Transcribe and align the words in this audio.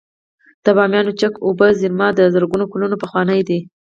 د 0.63 0.67
بامیانو 0.77 1.17
چک 1.19 1.33
اوبو 1.45 1.67
زیرمه 1.79 2.07
د 2.15 2.21
زرګونه 2.33 2.65
کلونو 2.71 2.95
پخوانۍ 3.03 3.41
ده 3.49 3.59